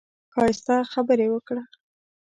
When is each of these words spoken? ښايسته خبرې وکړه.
ښايسته 0.33 0.75
خبرې 0.93 1.25
وکړه. 1.31 1.63